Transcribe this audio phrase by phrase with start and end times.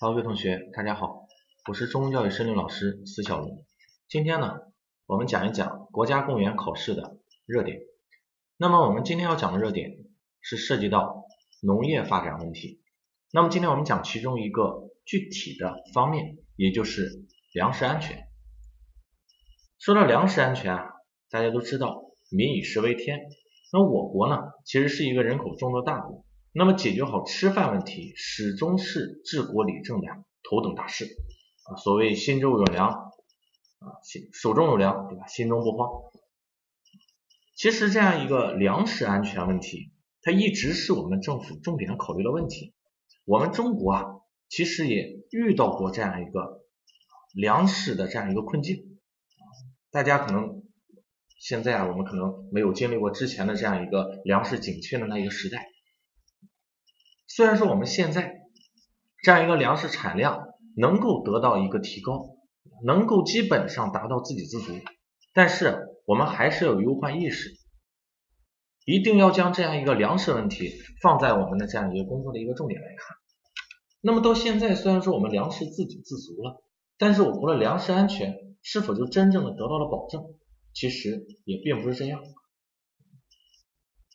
[0.00, 1.26] 各位同学，大家好，
[1.68, 3.66] 我是中公教育申论老师司小龙。
[4.08, 4.60] 今天呢，
[5.04, 7.80] 我们讲一讲国家公务员考试的热点。
[8.56, 9.90] 那么我们今天要讲的热点
[10.40, 11.26] 是涉及到
[11.60, 12.80] 农业发展问题。
[13.30, 18.26] 那么今天我们讲其中一个具体的方面，也就是粮食安全。
[19.78, 20.92] 说到粮食安全啊，
[21.28, 23.18] 大家都知道民以食为天。
[23.70, 26.24] 那我国呢，其实是一个人口众多大国。
[26.52, 30.08] 那么解决好吃饭问题，始终是治国理政的
[30.42, 31.04] 头等大事
[31.64, 31.76] 啊。
[31.76, 35.26] 所谓心中有粮啊，心手中有粮，对吧？
[35.28, 35.88] 心中不慌。
[37.54, 39.92] 其实这样一个粮食安全问题，
[40.22, 42.74] 它一直是我们政府重点考虑的问题。
[43.24, 44.04] 我们中国啊，
[44.48, 46.64] 其实也遇到过这样一个
[47.32, 48.98] 粮食的这样一个困境。
[49.92, 50.64] 大家可能
[51.38, 55.68] 现在啊，我们可能没有经历过之前的这样一个粮食紧缺的那一个时代。
[57.40, 58.42] 虽然说我们现在
[59.22, 60.42] 这样一个粮食产量
[60.76, 62.36] 能够得到一个提高，
[62.84, 64.74] 能够基本上达到自给自足，
[65.32, 67.48] 但是我们还是有忧患意识，
[68.84, 70.70] 一定要将这样一个粮食问题
[71.00, 73.16] 放在我们的这样一个工作的一个重点来看。
[74.02, 76.62] 那么到现在，虽然说我们粮食自给自足了，
[76.98, 80.22] 但是我国的粮食安全是否就真正的得到了保证？
[80.74, 82.20] 其实也并不是这样。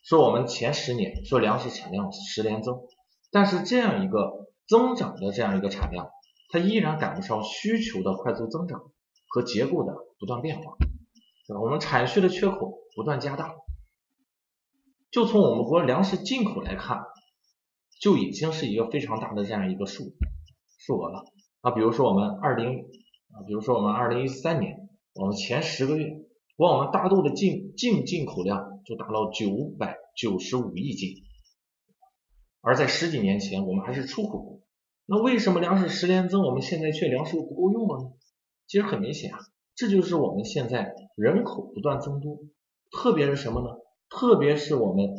[0.04, 2.76] 说我们前十年说粮食产量十连增。
[3.30, 6.08] 但是这样一个增长的这样一个产量，
[6.48, 8.80] 它依然赶不上需求的快速增长
[9.28, 10.76] 和结构的不断变化，
[11.46, 11.60] 对吧？
[11.60, 13.54] 我们产需的缺口不断加大，
[15.10, 17.04] 就从我们国粮食进口来看，
[18.00, 20.14] 就已经是一个非常大的这样一个数
[20.78, 21.24] 数额了
[21.60, 21.70] 啊。
[21.72, 22.80] 比如说我们二零
[23.32, 26.06] 啊，比如说我们二零一三年，我们前十个月，
[26.56, 31.22] 光我们大豆的进净进口量就达到九百九十五亿斤。
[32.66, 34.60] 而在十几年前，我们还是出口国，
[35.06, 38.10] 那为什么粮食十连增，我们现在却粮食不够用了呢？
[38.66, 39.38] 其实很明显啊，
[39.76, 42.40] 这就是我们现在人口不断增多，
[42.90, 43.68] 特别是什么呢？
[44.10, 45.14] 特别是我们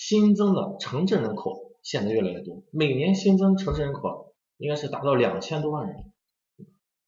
[0.00, 6.12] 新增的城镇人口现在越来越多，每年新增城镇人口应该是达到两千多万人，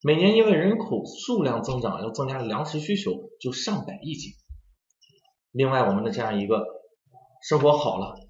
[0.01, 4.31] 每年因为人口数量增长，要增加粮食需求就上百亿斤。
[5.51, 6.65] 另外，我们的这样一个
[7.43, 8.26] 生活好了。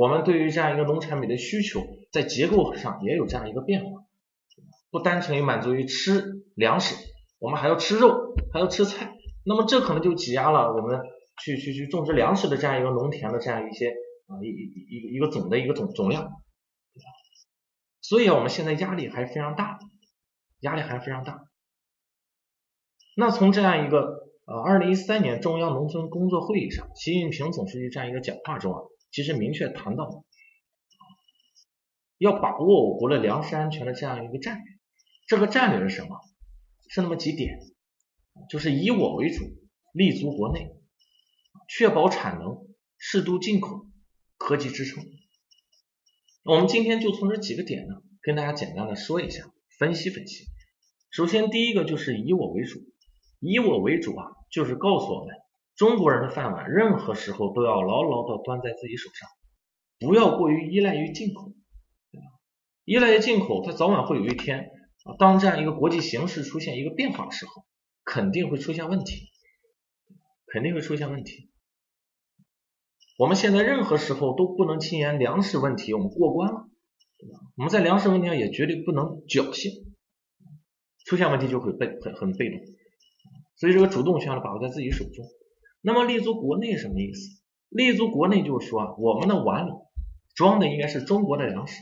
[0.00, 4.06] 我们对于这样一个农产品的需求，在结构上也有这样一个变化，
[4.90, 6.94] 不单纯于满足于吃粮食，
[7.38, 9.12] 我们还要吃肉，还要吃菜，
[9.44, 11.02] 那么这可能就挤压了我们
[11.44, 16.32] 去去去种植粮食的这样一个农田的这样一些啊一一一个一个总的一个总总量，
[18.00, 19.80] 所以啊，我们现在压力还是非常大，
[20.60, 21.42] 压力还是非常大。
[23.16, 28.80] 那从这样一个呃二零一三年中央农村工作会议上，习近平总书记这样一个讲话中啊。
[29.10, 30.24] 其实明确谈到，
[32.18, 34.64] 要把握我国的粮食安全的这样一个战略。
[35.26, 36.20] 这个战略是什么？
[36.88, 37.58] 是那么几点，
[38.48, 39.44] 就是以我为主，
[39.92, 40.70] 立足国内，
[41.68, 42.66] 确保产能，
[42.98, 43.86] 适度进口，
[44.36, 45.04] 科技支撑。
[46.42, 50.46] 我们今天就从这几个点呢，跟大家简单的说一下，分析分析。
[51.10, 52.80] 首先第一个就是以我为主，
[53.40, 55.36] 以我为主啊，就是告诉我们。
[55.80, 59.26] 中国人的饭碗，任何时候都要牢牢的端在自己手上，
[59.98, 61.54] 不要过于依赖于进口，
[62.12, 62.26] 对吧？
[62.84, 64.72] 依赖于进口，它早晚会有一天
[65.04, 67.64] 啊，当这样一个国际形势出现一个变化的时候，
[68.04, 69.30] 肯定会出现问题，
[70.48, 71.50] 肯定会出现问题。
[73.16, 76.68] 我们现在任何时候都不能轻言粮食问题我们过关了，
[77.16, 77.40] 对吧？
[77.56, 79.72] 我们在粮食问题上也绝对不能侥幸，
[81.06, 82.60] 出现问题就会被很很被动，
[83.56, 85.24] 所以这个主动权要把握在自己手中。
[85.80, 87.42] 那么立足国内什么意思？
[87.68, 89.70] 立足国内就是说，我们的碗里
[90.34, 91.80] 装的应该是中国的粮食，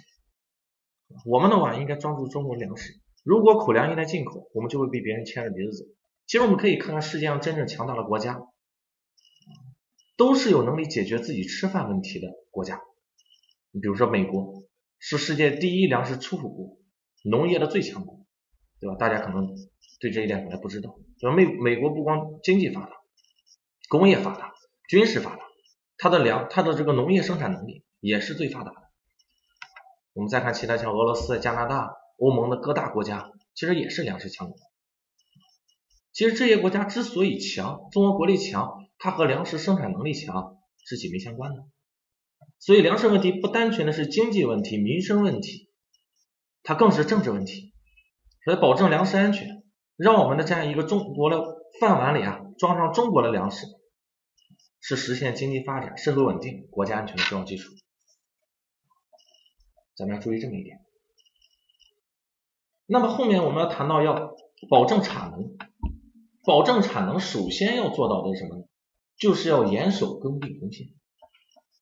[1.25, 3.01] 我们的碗应该装住中国粮食。
[3.25, 5.85] 如果口粮依赖进口，我们就会被别人牵着鼻子走。
[6.27, 8.41] 其实我们可以看看世界上真正强大的国家，
[10.17, 12.81] 都是有能力解决自己吃饭问题的国家。
[13.71, 14.63] 你比如说美国，
[14.99, 16.79] 是世界第一粮食出口国，
[17.25, 18.27] 农业的最强国，
[18.79, 18.97] 对吧？
[18.97, 19.49] 大家可能
[20.01, 22.98] 对这一点可能不知道，就美美国不光经济发达。
[23.89, 24.53] 工业发达，
[24.89, 25.43] 军事发达，
[25.97, 28.83] 它的粮，它的这个农业生产能力也是最发达的。
[30.13, 34.59] 我们再看其他像俄罗斯、加拿大、欧盟的各大国家，其实也是粮食强国。
[36.13, 41.65] 其实这些国家之所以强，综合国力强，它和粮食生产能力强是紧密相关的。
[42.59, 45.71] 所以粮食问题不单纯的是经济问题、民生问题，
[46.65, 47.73] 它更是政治问题。
[48.45, 49.63] 所以保证粮食安全，
[49.97, 51.45] 让我们的这样一个中国的
[51.81, 53.67] 饭碗里啊，装上中国的粮食。
[54.81, 57.73] 是实现经济发展、社会稳定、国家安全的重要基础。
[59.97, 60.81] 咱们要注意这么一点。
[62.87, 64.35] 那么后面我们要谈到要
[64.71, 65.57] 保证产能，
[66.45, 68.65] 保证产能首先要做到的是什么呢？
[69.19, 70.87] 就是要严守耕地红线，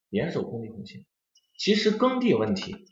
[0.09, 1.05] 严守耕地红线。
[1.59, 2.87] 其实耕地问题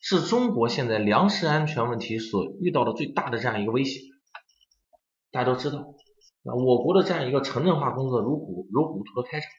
[0.00, 4.00] 是中国现在粮食安全问题所遇到的最大的这样一个威胁。
[5.30, 5.94] 大家都知道，
[6.56, 9.50] 我国的这样一个城镇化工作如虎如虎头的开场。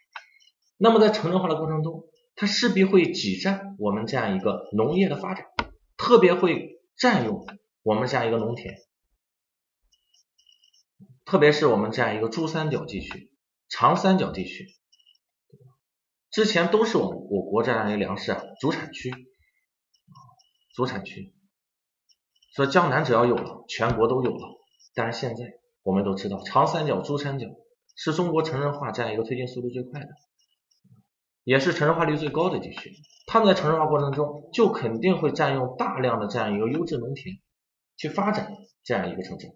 [0.78, 2.06] 那么在城镇化的过程中，
[2.36, 5.46] 它势必会挤占我们这样一个农业的发展，
[5.98, 7.46] 特别会占用
[7.84, 8.76] 我们这样一个农田，
[11.26, 13.32] 特别是我们这样一个珠三角地区、
[13.68, 14.68] 长三角地区，
[16.32, 19.12] 之前都是我我国这样一个粮食啊主产区，
[20.74, 21.36] 主产区。
[22.56, 24.48] 说江南只要有了，全国都有了。
[24.96, 25.59] 但是现在
[25.90, 27.48] 我们都知道，长三角、珠三角
[27.96, 30.08] 是中国城镇化这样一个推进速度最快的。
[31.44, 32.92] 也是城镇化率最高的地区，
[33.26, 37.40] 他们在城镇化过程中就肯定会占用大量的这样一个优质农田
[37.98, 39.50] 去发展这样一个城镇，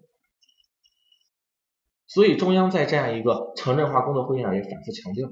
[2.08, 5.30] 所以中央在这样一个城镇化工作会议上也反复强调，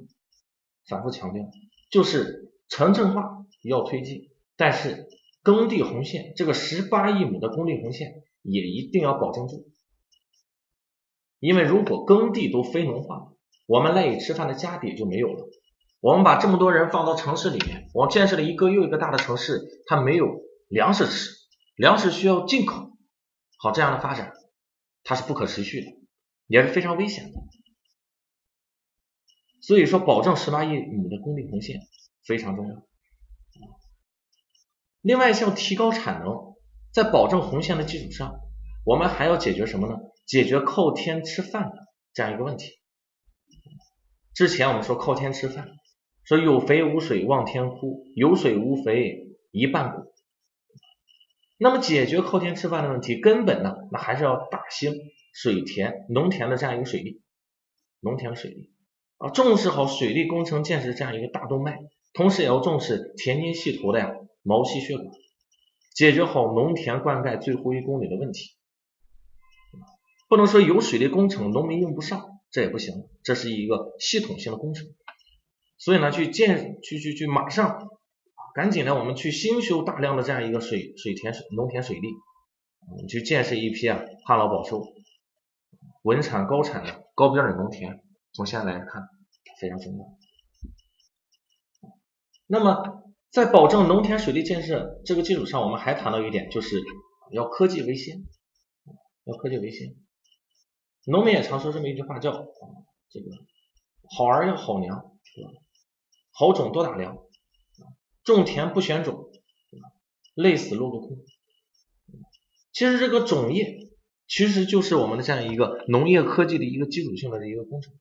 [0.88, 1.43] 反复强调，
[1.90, 5.08] 就是城镇化要推进，但是
[5.43, 9.66] 耕地红线这个十八亿亩的耕地红线也一定要保证住，
[11.42, 13.32] 因为如果耕地都非农化，
[13.66, 15.48] 我们赖以吃饭的家底就没有了。
[15.98, 21.30] 我们把这么多人放到城市里面，我们建设了一个又一个大的城市，它没有粮食吃，
[21.74, 22.92] 粮食需要进口，
[23.58, 24.32] 好这样的发展
[25.02, 25.90] 它是不可持续的，
[26.46, 27.40] 也是非常危险的。
[29.60, 31.80] 所以说，保证十八亿亩的工地红线
[32.24, 32.86] 非常重要。
[35.00, 36.54] 另外，像提高产能，
[36.92, 38.32] 在保证红线的基础上，
[38.84, 39.96] 我们还要解决什么呢？
[40.26, 41.76] 解决靠天吃饭的
[42.12, 42.72] 这样一个问题。
[44.34, 45.69] 之前我们说靠天吃饭。
[46.24, 50.12] 说有肥无水望天哭，有水无肥一半谷。
[51.58, 54.94] 那么解决靠天吃饭的问题，根本呢，那还是要大兴
[55.34, 57.22] 水田、农田的这样一个水利，
[57.98, 58.70] 农田水利
[59.18, 61.76] 啊，重视好水利工程建设这样一个大动脉，
[62.12, 65.08] 同时也要重视田间系统的呀毛细血管，
[65.92, 68.52] 解决好农田灌溉最后一公里的问题。
[70.32, 74.87] 不能说有水利工程，农民用不上，这也不行，这是一个系统性的工程。
[75.76, 77.90] 所以呢，去建，去去去，马上，
[78.55, 84.82] 赶紧的，我们去新修大量的这样一个水水田水农田水利，嗯，去建设一批啊旱涝保收、
[86.02, 88.02] 稳产高产的高标准农田。
[88.32, 89.02] 从现在来看，
[89.61, 90.06] 非常重要。
[92.46, 96.82] 那么，在保证农田水利建设这个基础上，我们还谈到一点，就是
[97.32, 98.25] 要科技为先，
[99.25, 99.94] 要科技为先。
[101.06, 102.32] 农民也常说这么一句话，叫
[103.10, 103.26] 这个
[104.16, 105.12] 好儿要好娘，
[106.31, 107.19] 好种多打粮，
[108.22, 109.31] 种田不选种，
[110.34, 111.19] 累死落个空。
[112.72, 113.90] 其实这个种业
[114.26, 117.93] 其实就是我们的这样一个农业科技的一个基础性的一个工程。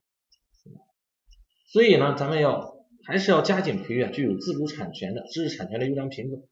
[1.66, 6.48] 所以呢，咱们要还是要加紧培育具有自主产权的知识产权的优良品种。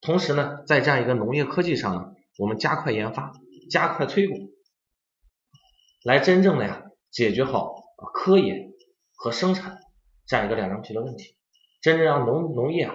[0.00, 3.32] 同时呢，在这样一个农业科技上呢，我们加快研发，
[3.70, 4.40] 加快推广，
[6.04, 7.74] 来真正的呀解决好
[8.12, 8.72] 科研
[9.14, 9.78] 和生产。
[10.26, 11.36] 这样一个两张皮的问题，
[11.80, 12.94] 真正让农农业啊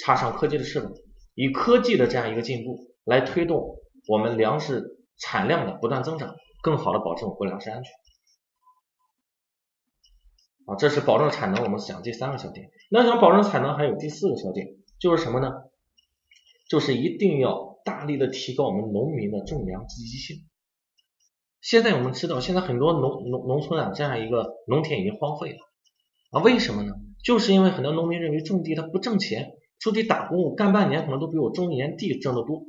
[0.00, 0.92] 插上科技的翅膀，
[1.34, 7.92] 以科技的这样一个进步来推动我们粮食产量的不断增长，更好的保证我国粮食安全。
[10.66, 12.70] 啊，这是保证产能，我们讲第三个小点。
[12.88, 14.68] 那想保证产能，还有第四个小点，
[14.98, 15.50] 就是什么呢？
[16.68, 20.44] 就是一定要大力的提高我们农民的种粮积极性。
[21.64, 25.58] 现在我们知道，现在很多农农农村啊，这样一个农田已经荒废了。
[26.30, 26.92] 啊，为什么呢？
[27.24, 32.66] 就是因为很多农民认为种地它不挣钱，出去打工干半年可能都比我种一年地挣得多。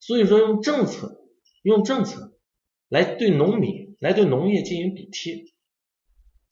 [0.00, 1.22] 所以说用政策，
[1.62, 2.36] 用政策
[2.88, 5.44] 来对农民，来对农业进行补贴，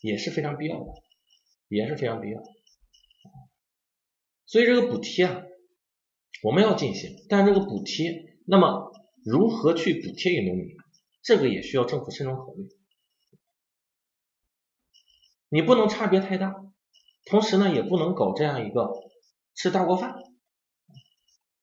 [0.02, 0.86] 也是非常必要的，
[1.66, 2.40] 也是非常必要。
[4.46, 5.42] 所以这个补贴啊，
[6.44, 8.92] 我们要进行，但是这个补贴，那么
[9.24, 10.76] 如何去补贴给农民，
[11.22, 12.68] 这个也需要政府慎重考虑。
[15.48, 16.54] 你不能差别太大，
[17.24, 18.90] 同时呢，也不能搞这样一个
[19.54, 20.16] 吃大锅饭，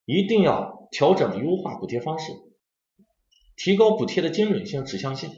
[0.06, 2.32] 一定要调整优化补贴方式，
[3.56, 5.30] 提高补贴的精准性、指向性。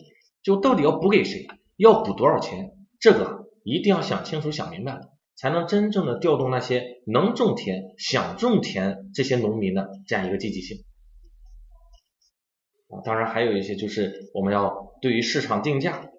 [0.44, 10.86] 就到底要补给谁，要补多少钱，这个一定要想清楚、想明白了，才能真正的调动那些能种田、想种田这些农民的这样一个积极性。
[13.02, 16.10] 当然还有一些就是我们要对于市场定价。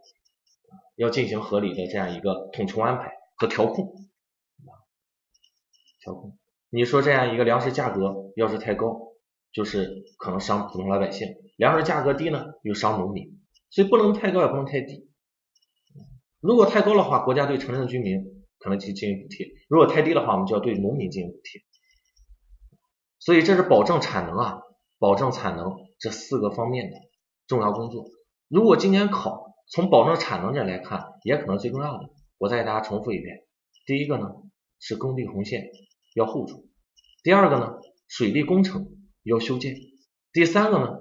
[0.96, 3.96] 要进行合理的这样一个统筹安排和调控，
[5.98, 6.38] 调控。
[6.70, 9.00] 你说这样一个粮食价格要是太高，
[9.52, 13.40] 就是可能伤普通老百姓；粮食价格低呢，又伤农民。
[13.70, 15.10] 所以不能太高，也不能太低。
[16.38, 18.22] 如果太高的话，国家对城镇居民
[18.60, 21.60] 可能进进行补贴；如果太低的话，我们就要对农民进行补贴。
[23.18, 24.60] 所以这是保证产能啊，
[25.00, 25.72] 保证产能
[26.04, 26.98] 这四个方面的
[27.46, 28.04] 重要工作。
[28.46, 32.10] 如果今年考从保证产能这来看，也可能最重要的。
[32.36, 33.46] 我再给大家重复一遍：
[33.86, 34.34] 第一个呢
[34.78, 35.70] 是耕地红线
[36.14, 36.68] 要护住；
[37.22, 39.76] 第二个呢水利工程要修建；
[40.30, 40.98] 第三个呢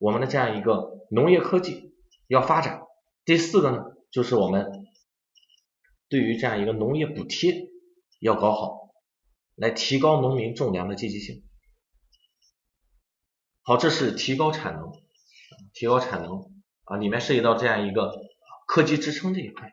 [0.00, 1.94] 我们的这样一个农业科技
[2.26, 2.80] 要发展；
[3.24, 4.66] 第四个呢就是我们
[6.08, 7.68] 对于这样一个农业补贴
[8.18, 8.90] 要搞好，
[9.54, 11.44] 来提高农民种粮的积极性。
[13.64, 14.90] 好，这是提高产能，
[15.72, 16.50] 提高产能
[16.82, 18.12] 啊，里面涉及到这样一个
[18.66, 19.72] 科技支撑这一块。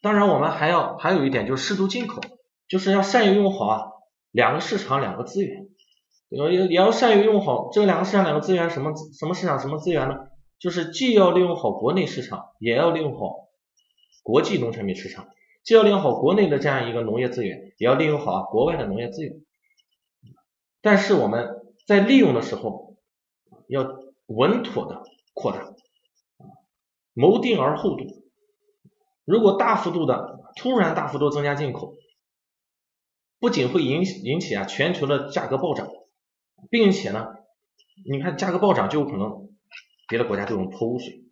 [0.00, 2.22] 当然，我们还要还有一点就是适度进口，
[2.68, 3.82] 就是要善于用好啊
[4.30, 5.68] 两个市场两个资源，
[6.30, 10.14] 也也要善于用好这两个市场两个资源，什么什么市场什么资源呢？
[10.58, 13.50] 就是既要利用好国内市场，也要利用好
[14.22, 15.28] 国际农产品市场，
[15.64, 19.34] 既要利用好国内的这样一个农业资源，也要利用好啊国外的农业资源。
[20.80, 21.50] 但是我们
[21.86, 22.87] 在利用的时候。
[23.68, 25.02] 要稳妥的
[25.34, 25.74] 扩大，
[27.12, 28.06] 谋定而后动。
[29.24, 31.94] 如果大幅度的突然大幅度增加进口，
[33.38, 35.88] 不仅会引引起啊全球的价格暴涨，
[36.70, 37.26] 并且呢，
[38.10, 39.50] 你看价格暴涨就有可能
[40.08, 41.24] 别的国家对我们泼污水，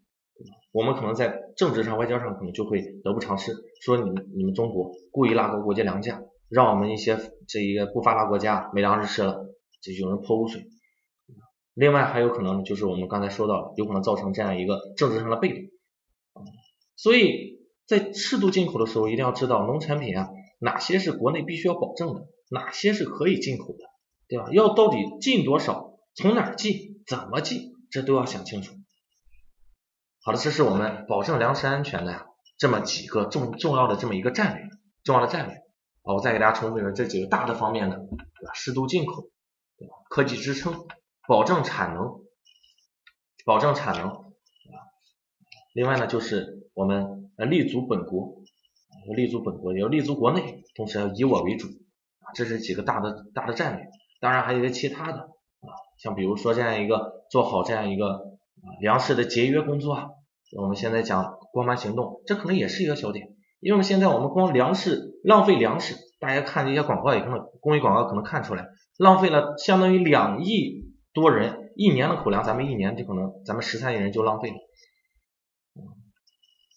[0.73, 9.47] 我们可能在政治上、外交上可能就会得不偿失，说你们你们中国故意拉高国际粮价，让我们一些这一个不发达国家没粮食吃了，
[9.81, 10.69] 就有人泼污水。
[11.77, 15.71] 另外还有可能就是我们刚才说到，有可能造成这样一个政治上的被动，
[16.97, 23.85] 所以在适度进口的时候，一定要知道农产品啊哪些是国内必须要保证的，哪些是可以进口的，
[24.27, 24.49] 对吧？
[24.53, 28.75] 要到底进多少，从哪儿进，怎么进，这都要想清楚。
[30.23, 34.65] 好的，这是我们保证粮食安全的这么几个重重要的这么一个战略，
[35.05, 35.57] 重要的战略。
[36.03, 38.55] 好，我再给大家重复一遍这几个大的方面的，对吧？
[38.55, 39.29] 适度进口，
[39.77, 39.95] 对吧？
[40.09, 40.87] 科技支撑。
[41.29, 42.21] 保证产能，
[43.45, 44.25] 保证产能。
[45.75, 48.43] 另外呢，就是我们立足本国，
[49.15, 51.67] 立足本国，要立足国内，同时要以我为主
[52.21, 52.33] 啊。
[52.35, 53.89] 这是几个大的大的战略。
[54.21, 55.69] 当然还有一些其他的啊，
[55.99, 60.07] 像比如说这样一个做好这样一个啊粮食的节约工作啊。
[60.57, 70.86] 我们现在讲光盘行动，这可能也是一个小点，因为现在我们光粮食浪费粮食，大家看这些广告也可能公益广告可能看出来，浪费了相当于两亿。
[71.17, 74.57] 多人一年的口粮，咱们一年就可能咱们十三亿人就浪费了。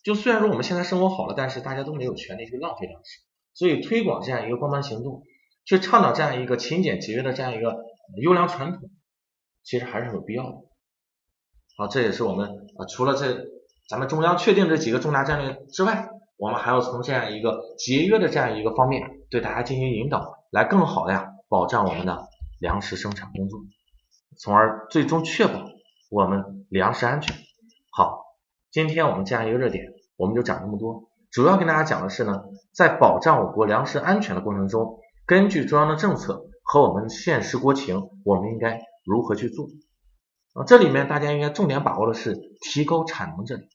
[0.02, 3.20] 就虽然说我们现在生活好了，但是大家都没有权利去浪费粮食。
[3.54, 5.24] 所以推广这样一个光盘行动，
[5.66, 7.84] 去倡导这样一个勤俭节约的这样一个
[8.22, 8.90] 优良传统，
[9.62, 10.56] 其实还是有必要的。
[11.76, 13.46] 好，这也是我们啊除了这
[13.90, 22.30] 咱们中央确定这几个重大战略之外，我们还要从这样一个节约的这样一个方面对大家进行引导，来更好的呀保障我们的
[22.62, 23.60] 粮食生产工作。
[24.40, 25.66] 从而最终确保
[26.10, 27.36] 我们粮食安全。
[27.92, 28.24] 好，
[28.72, 29.84] 今天我们这样一个热点，
[30.16, 31.10] 我们就讲这么多。
[31.30, 32.44] 主要跟大家讲的是呢，
[32.74, 39.68] 在保障我国粮食安全的过程中，根据中央的政策和我们现实国情，我们应该如何去做？
[40.54, 43.68] 啊，这里面大家应该重点把握的是提高产能这里，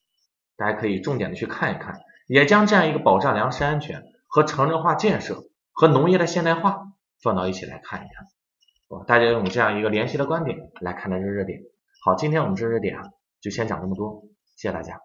[0.57, 6.85] 大家可以重点的去看一看，也将这样一个保障粮食安全和城镇化建设和农业的现代化
[7.23, 8.27] 放到一起来看一看。
[9.07, 11.61] 大家用这样一个联系的观点来看待这个热点。
[12.05, 13.03] 好，今天我们这热点啊，
[13.41, 14.23] 就先讲这么多，
[14.57, 15.01] 谢谢大家。